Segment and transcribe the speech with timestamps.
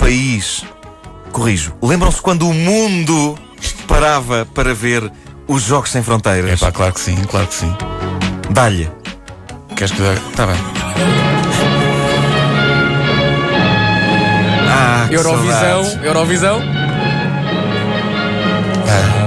[0.00, 0.64] País.
[1.30, 1.74] Corrijo.
[1.80, 3.38] Lembram-se quando o mundo
[3.86, 5.10] parava para ver
[5.46, 6.58] os Jogos Sem É Fronteiras?
[6.58, 7.72] pá, claro que sim, claro que sim.
[8.50, 8.90] Dá-lhe.
[9.76, 10.20] Queres que eu.
[10.34, 10.56] Tá bem.
[14.68, 16.04] Ah, que Eurovisão, saudades.
[16.04, 16.60] Eurovisão.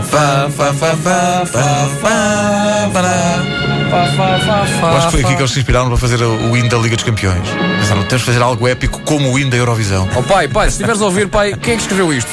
[0.10, 1.46] Fá, fá, fá, fá, fá.
[1.46, 3.53] Fá, fá, fá, fá,
[3.94, 6.96] Eu acho que foi aqui que eles se inspiraram para fazer o hino da Liga
[6.96, 7.48] dos Campeões.
[7.80, 10.08] Pensaram, temos de fazer algo épico como o hino da Eurovisão.
[10.16, 12.32] Oh pai, pai, se estiveres a ouvir, pai, quem é que escreveu isto?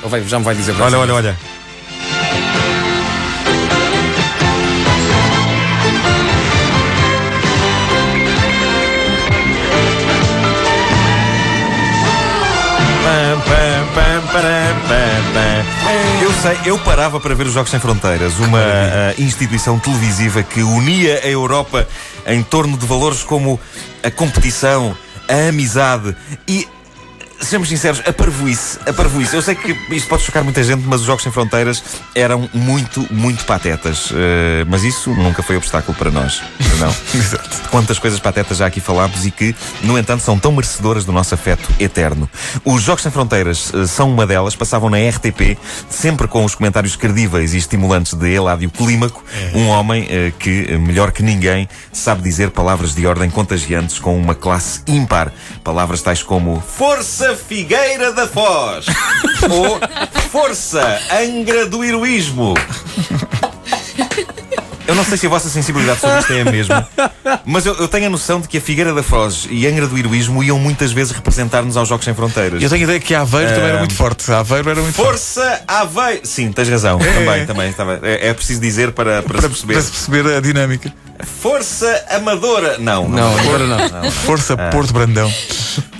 [0.00, 1.36] Ele vai- já me vai dizer para Olha, olha, olha.
[13.04, 14.21] Pam, pam, pam.
[16.22, 20.62] Eu sei, eu parava para ver os Jogos Sem Fronteiras, uma ah, instituição televisiva que
[20.62, 21.86] unia a Europa
[22.26, 23.60] em torno de valores como
[24.02, 24.96] a competição,
[25.28, 26.16] a amizade
[26.48, 26.66] e
[27.42, 29.34] Sejamos sinceros, a parvoíce, a parvoíce.
[29.34, 31.82] Eu sei que isto pode chocar muita gente, mas os Jogos Sem Fronteiras
[32.14, 34.10] eram muito, muito patetas.
[34.14, 36.40] Eh, mas isso nunca foi obstáculo para nós.
[36.78, 36.94] Não.
[37.12, 37.68] Exato.
[37.68, 41.34] Quantas coisas patetas já aqui falámos e que, no entanto, são tão merecedoras do nosso
[41.34, 42.30] afeto eterno.
[42.64, 45.58] Os Jogos Sem Fronteiras eh, são uma delas, passavam na RTP,
[45.90, 51.10] sempre com os comentários credíveis e estimulantes de Eládio Clímaco, um homem eh, que, melhor
[51.10, 55.32] que ninguém, sabe dizer palavras de ordem contagiantes com uma classe ímpar.
[55.64, 58.86] Palavras tais como Força Figueira da Foz
[59.50, 59.80] ou
[60.30, 62.54] Força Angra do Heroísmo.
[64.92, 66.88] Eu não sei se a vossa sensibilidade sobre isto é a mesma,
[67.46, 69.96] mas eu, eu tenho a noção de que a Figueira da Foz e Angra do
[69.96, 72.62] Heroísmo iam muitas vezes representar-nos aos Jogos Sem Fronteiras.
[72.62, 74.30] Eu tenho a ideia que Aveiro também era muito forte.
[74.30, 75.08] Aveiro era muito forte.
[75.12, 76.20] Força Aveiro!
[76.24, 76.98] Sim, tens razão.
[76.98, 77.70] Também, também.
[77.70, 79.72] estava- É, é preciso dizer para, para, Para, se perceber.
[79.72, 80.92] para se perceber a dinâmica.
[81.40, 82.76] Força Amadora!
[82.78, 84.10] Não, Não, agora não.
[84.10, 85.32] Força Porto Brandão.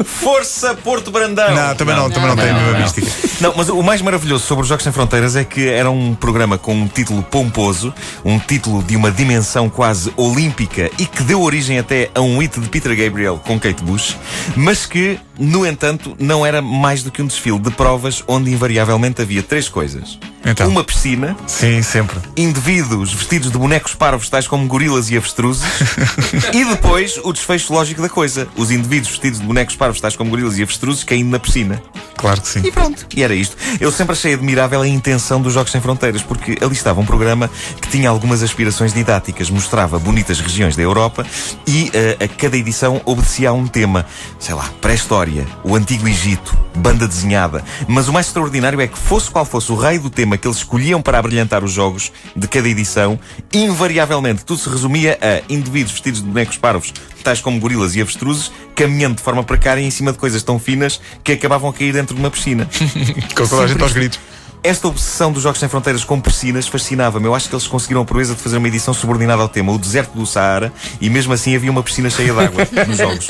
[0.04, 1.54] Força Porto Brandão!
[1.54, 3.22] Não, também não, também não, tem a mesma mística.
[3.42, 6.56] Não, mas o mais maravilhoso sobre os Jogos Sem Fronteiras é que era um programa
[6.56, 7.92] com um título pomposo,
[8.25, 12.60] um título de uma dimensão quase olímpica e que deu origem até a um hit
[12.60, 14.16] de Peter Gabriel com Kate Bush,
[14.54, 19.20] mas que, no entanto, não era mais do que um desfile de provas onde invariavelmente
[19.20, 20.20] havia três coisas.
[20.44, 20.69] Então.
[20.69, 22.19] Uma piscina, Sim, sempre.
[22.36, 25.64] indivíduos vestidos de bonecos parvos, tais como gorilas e avestruzes,
[26.53, 28.48] e depois o desfecho lógico da coisa.
[28.56, 31.82] Os indivíduos vestidos de bonecos parvos, tais como gorilas e avestruzes, caindo na piscina.
[32.16, 32.60] Claro que sim.
[32.64, 33.06] E pronto.
[33.16, 33.56] E era isto.
[33.80, 37.50] Eu sempre achei admirável a intenção dos Jogos Sem Fronteiras, porque ali estava um programa
[37.80, 41.26] que tinha algumas aspirações didáticas, mostrava bonitas regiões da Europa
[41.66, 44.06] e eh, a cada edição obedecia a um tema.
[44.38, 47.64] Sei lá, pré-história, o Antigo Egito, banda desenhada.
[47.88, 50.59] Mas o mais extraordinário é que, fosse qual fosse o raio do tema que eles
[50.59, 53.19] escolhiam para abrilhantar os jogos de cada edição,
[53.53, 58.50] invariavelmente tudo se resumia a indivíduos vestidos de bonecos parvos, tais como gorilas e avestruzes,
[58.75, 62.15] caminhando de forma precária em cima de coisas tão finas que acabavam a cair dentro
[62.15, 62.69] de uma piscina.
[63.37, 64.19] Com toda a gente aos gritos.
[64.64, 67.26] Esta obsessão dos Jogos Sem Fronteiras com piscinas fascinava-me.
[67.26, 69.78] Eu acho que eles conseguiram a proeza de fazer uma edição subordinada ao tema, o
[69.78, 73.28] deserto do Saara, e mesmo assim havia uma piscina cheia de água nos jogos.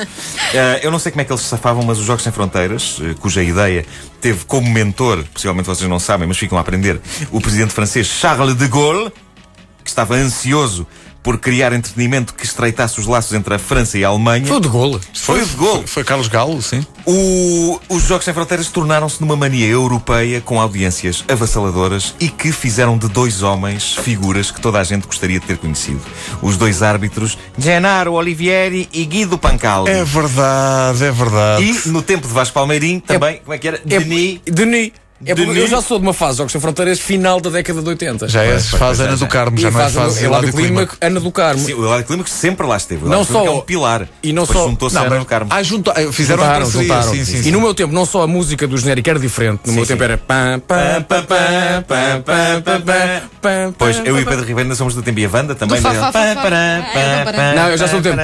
[0.55, 2.99] Ah, eu não sei como é que eles se safavam, mas os Jogos Sem Fronteiras,
[3.01, 3.87] eh, cuja ideia
[4.21, 7.01] teve como mentor, possivelmente vocês não sabem, mas ficam a aprender,
[7.31, 9.11] o presidente francês Charles de Gaulle,
[9.83, 10.87] que estava ansioso
[11.23, 14.45] por criar entretenimento que estreitasse os laços entre a França e a Alemanha.
[14.47, 15.01] Foi o de golo.
[15.15, 15.79] Foi o de Gaulle.
[15.79, 16.85] Foi, foi Carlos Galo, sim.
[17.07, 22.99] O- os Jogos Sem Fronteiras tornaram-se numa mania europeia com audiências avassaladoras e que fizeram
[22.99, 26.01] de dois homens figuras que toda a gente gostaria de ter conhecido.
[26.41, 29.91] Os dois árbitros, Gennaro Olivieri e Guido Pancaldi.
[29.91, 31.63] É verdade, é verdade.
[31.65, 33.77] E no tempo de Vasco Palmeirim, também, como é que era?
[33.79, 34.41] É, Denis.
[34.45, 34.93] Denis.
[35.25, 37.89] É porque eu já sou de uma fase, Jogos Sem Fronteiras, final da década de
[37.89, 38.29] 80.
[38.29, 40.97] Já é faz Ana do Carmo, já não é fase Hilário Clímaco.
[41.01, 41.65] Ana do Carmo.
[41.65, 43.07] Sim, o Hilário Clímaco sempre lá esteve.
[43.07, 43.45] Não só.
[43.45, 44.09] É um pilar.
[44.23, 44.67] E não só.
[44.69, 45.51] Juntou-se Ana do Carmo.
[45.53, 47.13] Ah, juntou, fizeram juntaram, juntaram.
[47.13, 49.73] Sim, sim, e no meu tempo, não só a música do genérico era diferente, no
[49.73, 50.21] meu tempo era.
[53.79, 55.81] Pois, eu e Pedro Ribeiro somos do tempo e a Wanda também.
[55.81, 58.23] Não, eu já sou do tempo.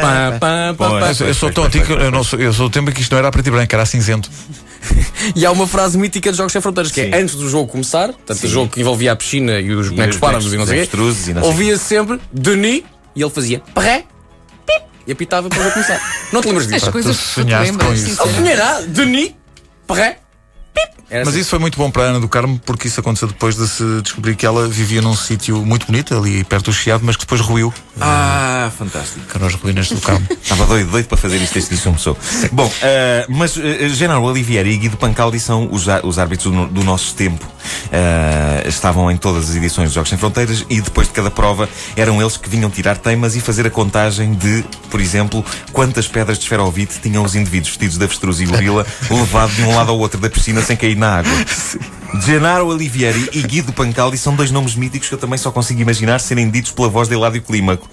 [1.25, 1.93] Eu sou tão antigo,
[2.39, 4.31] eu sou do tempo que isto não era preto e branco, era cinzento.
[5.35, 7.11] E há uma frase mítica de Jogos Sem Fronteiras que Sim.
[7.12, 8.46] é antes do jogo começar, portanto, Sim.
[8.46, 10.82] o jogo que envolvia a piscina e os bonecos os parvos bonecos e não sei
[10.85, 12.82] o quê, ouvia sempre Denis
[13.14, 14.05] e ele fazia pré,
[15.06, 16.00] E apitava para começar.
[16.32, 16.87] Não te lembras As disso?
[16.87, 18.26] tu coisas que tu te sonhaste lembras, com isso.
[18.26, 18.87] Não tinha nada.
[18.87, 19.35] Denis,
[19.87, 20.27] Perret, pip.
[21.10, 21.40] Era Mas assim.
[21.40, 23.82] isso foi muito bom para a Ana do Carmo porque isso aconteceu depois de se
[24.02, 27.40] descobrir que ela vivia num sítio muito bonito, ali perto do Chiado, mas que depois
[27.40, 27.72] ruiu.
[27.99, 29.25] Ah, fantástico.
[29.26, 30.26] Que eram as ruínas do Carmo.
[30.43, 32.16] Estava doido, doido para fazer isto desde que começou.
[32.52, 36.84] Bom, eh, mas uh, Genaro Olivieri e Guido Pancaldi são os, os árbitros do, do
[36.84, 37.46] nosso tempo.
[37.93, 41.69] Eh, estavam em todas as edições dos Jogos Sem Fronteiras e depois de cada prova
[41.97, 46.38] eram eles que vinham tirar temas e fazer a contagem de, por exemplo, quantas pedras
[46.38, 49.99] de esferovite tinham os indivíduos vestidos de avestruz e gorila levado de um lado ao
[49.99, 51.32] outro da piscina sem cair na água.
[52.25, 56.21] Genaro Olivieri e Guido Pancaldi são dois nomes míticos que eu também só consigo imaginar
[56.21, 57.88] serem ditos pela voz de Eládio Clímaco.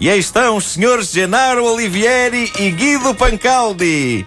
[0.00, 4.26] E aí estão os senhores Genaro Olivieri e Guido Pancaldi.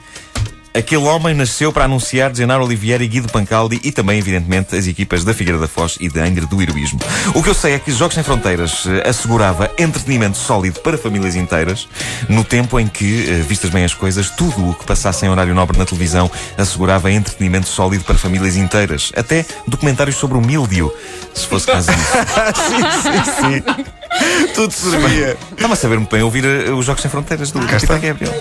[0.74, 5.24] Aquele homem nasceu para anunciar Genaro Olivieri e Guido Pancaldi e também, evidentemente, as equipas
[5.24, 7.00] da Figueira da Foz e da Angra do Heroísmo.
[7.36, 11.36] O que eu sei é que Jogos Sem Fronteiras eh, assegurava entretenimento sólido para famílias
[11.36, 11.88] inteiras,
[12.28, 15.54] no tempo em que, eh, vistas bem as coisas, tudo o que passasse em horário
[15.54, 19.12] nobre na televisão assegurava entretenimento sólido para famílias inteiras.
[19.16, 20.92] Até documentários sobre o míldio,
[21.36, 22.02] se fosse caso disso.
[22.68, 24.54] sim, sim, sim.
[24.54, 25.38] Tudo servia.
[25.52, 27.60] Estava a saber muito bem ouvir eh, os Jogos Sem Fronteiras do.
[27.60, 28.34] Peter Gabriel.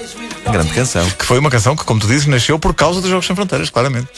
[0.51, 1.09] Grande canção.
[1.11, 3.71] Que foi uma canção que, como tu dizes, nasceu por causa dos Jogos Sem Fronteiras,
[3.71, 4.09] claramente.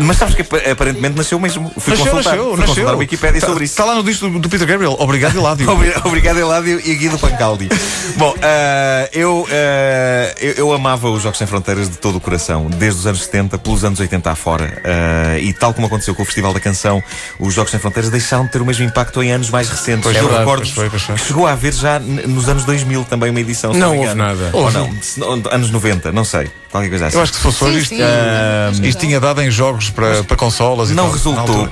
[0.00, 1.70] Mas sabes que apa- aparentemente nasceu mesmo.
[1.78, 2.66] Fui Nasceu, consultar, nasceu, fui nasceu.
[2.66, 3.72] consultar a Wikipédia Tá- sobre isso.
[3.72, 4.96] Está lá no disco do, do Peter Gabriel.
[4.98, 5.68] Obrigado, Eládio.
[5.70, 7.68] Obri- Obrigado, Eládio e Guido Pancaldi.
[8.16, 12.68] Bom, ah, eu, ah, eu, eu amava os Jogos Sem Fronteiras de todo o coração,
[12.70, 14.82] desde os anos 70, pelos anos 80 afora.
[14.84, 17.02] Ah, e tal como aconteceu com o Festival da Canção,
[17.38, 20.02] os Jogos Sem Fronteiras deixaram de ter o mesmo impacto em anos mais recentes.
[20.04, 21.14] Pois eu verdade, recordo pois foi, pois foi.
[21.16, 23.72] que chegou a haver já nos anos 2000 também uma edição.
[23.72, 24.50] Não houve nada.
[24.52, 24.90] Ou não,
[25.50, 26.50] anos 90, não sei.
[26.70, 27.16] Qualquer coisa assim.
[27.16, 28.02] Eu acho que se fosse isto, sim.
[28.02, 31.68] ah, isto tinha dado em jogos para, para consolas e Não tal, resultou.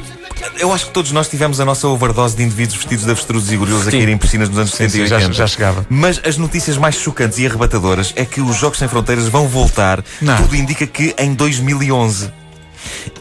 [0.59, 3.57] Eu acho que todos nós tivemos a nossa overdose de indivíduos vestidos de avestruzes e
[3.57, 5.33] gorilas a caírem em piscinas nos anos Sim, 70 e sim, já, 80.
[5.35, 5.87] já chegava.
[5.89, 10.03] Mas as notícias mais chocantes e arrebatadoras é que os Jogos Sem Fronteiras vão voltar.
[10.21, 10.37] Não.
[10.37, 12.33] Tudo indica que em 2011.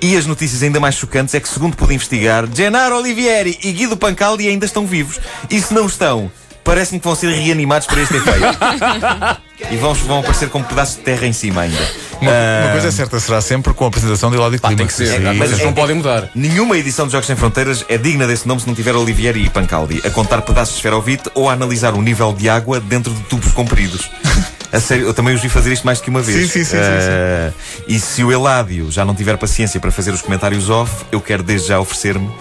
[0.02, 3.96] E as notícias ainda mais chocantes é que, segundo pude investigar, Gennaro Olivieri e Guido
[3.96, 5.20] Pancaldi ainda estão vivos.
[5.50, 6.32] E se não estão,
[6.64, 8.58] parece-me que vão ser reanimados para este efeito.
[9.72, 11.88] e vão, vão aparecer com pedaços de terra em cima ainda.
[12.22, 14.78] Uma, Ah, uma coisa é certa, será sempre com a apresentação de Eládio Clima.
[14.78, 15.22] Tem que ser.
[15.26, 16.30] É, mas é- não podem mudar.
[16.36, 19.50] Nenhuma edição de Jogos Sem Fronteiras é digna desse nome se não tiver Olivieri e
[19.50, 23.22] Pancaldi a contar pedaços de esferovite ou a analisar o nível de água dentro de
[23.24, 24.10] tubos compridos.
[24.74, 26.38] A sério, eu também os vi fazer isto mais que uma vez.
[26.50, 27.52] Sim, sim, sim, sim, Eh,
[27.88, 31.44] E se o Eládio já não tiver paciência para fazer os comentários off, eu quero
[31.44, 32.32] desde já oferecer-me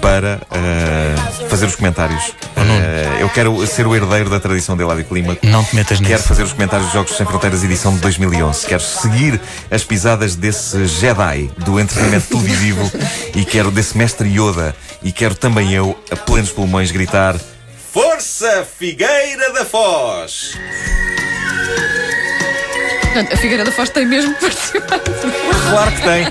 [0.00, 1.14] para eh,
[1.48, 2.32] fazer os comentários.
[2.56, 5.36] Eh, eu quero ser o herdeiro da tradição de Eládio Clima.
[5.42, 6.28] Não te metas Quero nisso.
[6.28, 8.66] fazer os comentários dos Jogos Sem Fronteiras edição de 2011.
[8.66, 9.40] Quero seguir
[9.70, 12.90] as pisadas desse Jedi do entretenimento televisivo
[13.34, 14.76] e quero desse mestre Yoda.
[15.02, 17.34] E quero também eu, a plenos pulmões, gritar:
[17.92, 20.52] Força Figueira da Foz!
[23.12, 25.02] Portanto, a Figueira da Foz tem mesmo participado.
[25.70, 26.28] Claro que tem.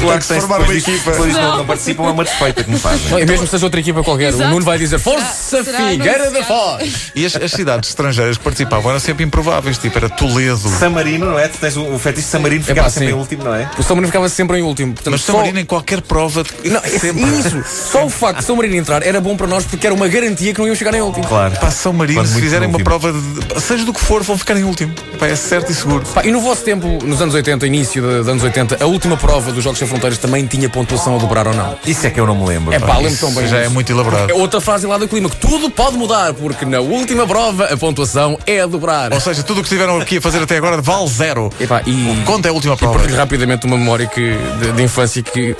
[0.00, 0.40] Claro que se tem.
[0.40, 1.10] formar uma equipa.
[1.10, 3.18] Depois não, não participam, é uma desfeita que me fazem.
[3.20, 4.44] E mesmo se seja outra equipa qualquer, Exato.
[4.44, 6.42] o Nuno vai dizer Força Será Figueira da.
[6.44, 7.12] Foz!
[7.14, 10.56] E as, as cidades estrangeiras que participavam eram sempre improváveis, tipo, era Toledo.
[10.70, 11.48] San Marino, não é?
[11.48, 13.14] Tu tens o, o fetiche de San Marino, ficava Epá, sempre sim.
[13.14, 13.70] em último, não é?
[13.78, 14.94] O São Marino ficava sempre em último.
[14.94, 16.42] Portanto, Mas só- São Marino em qualquer prova.
[16.44, 17.22] de- Não, é sempre.
[17.24, 17.62] isso.
[17.92, 20.52] Só o facto de São Marino entrar era bom para nós porque era uma garantia
[20.54, 21.26] que não iam chegar em último.
[21.26, 21.54] Claro.
[21.60, 24.56] Pá, São Marino, Quando se fizerem uma prova, de, seja do que for, vão ficar
[24.56, 24.94] em último.
[25.18, 25.89] Pá, é certo e seguro.
[26.14, 29.50] Pá, e no vosso tempo, nos anos 80, início dos anos 80, a última prova
[29.50, 31.76] dos Jogos Sem Fronteiras também tinha pontuação a dobrar ou não?
[31.84, 32.72] Isso é que eu não me lembro.
[32.72, 32.98] É pá.
[32.98, 33.46] lembro tão bem.
[33.48, 34.30] já é muito elaborado.
[34.30, 37.76] É outra frase lá do clima, que tudo pode mudar, porque na última prova a
[37.76, 39.12] pontuação é a dobrar.
[39.12, 41.50] Ou seja, tudo o que estiveram aqui a fazer até agora vale zero.
[41.60, 42.98] Epá, e, Quanto é a última e prova?
[42.98, 45.56] partilho rapidamente uma memória que, de, de infância que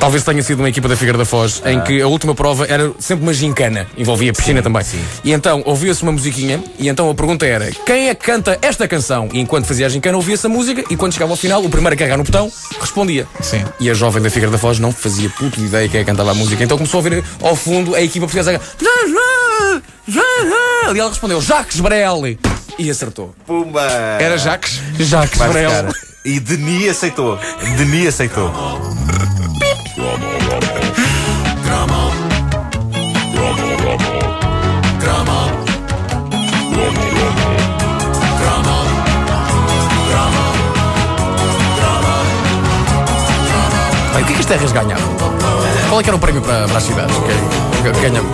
[0.00, 2.90] talvez tenha sido uma equipa da Figueira da Foz, em que a última prova era
[2.98, 4.82] sempre uma gincana, envolvia piscina também.
[5.22, 8.88] E então ouvia-se uma musiquinha, e então a pergunta era: quem é que canta esta
[8.88, 9.28] canção?
[9.32, 11.94] E enquanto fazia a gincana, ouvia-se a música, e quando chegava ao final, o primeiro
[11.94, 13.26] a carregar no botão respondia.
[13.40, 13.62] Sim.
[13.78, 16.10] E a jovem da Figueira da Foz não fazia puta de ideia quem é que
[16.10, 18.80] cantava a música, então começou a ouvir ao fundo a equipa portuguesa a
[20.94, 22.22] e ela respondeu: Jacques Brel!
[22.78, 23.34] E acertou.
[23.46, 23.82] Pumba!
[24.18, 24.80] Era Jacques.
[24.98, 25.70] Jacques Vai Brel.
[25.70, 25.92] buscar.
[26.24, 27.38] E Denis aceitou.
[27.76, 28.52] Denis aceitou.
[46.00, 47.14] Qual é que era o prémio para, para as cidades?
[47.14, 48.24] Que, que ganham?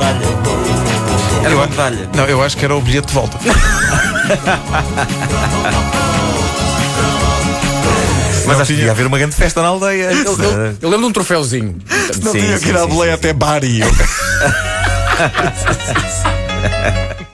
[1.44, 2.08] Era uma medalha.
[2.14, 3.36] Não, eu acho que era o bilhete de volta.
[8.46, 10.12] Mas acho que devia haver uma grande festa na aldeia.
[10.12, 11.76] Eu, eu- eu lembro de um troféuzinho.
[12.22, 13.18] Não Sim, tinha sim, que ir à boleia sim.
[13.18, 13.80] até Bari.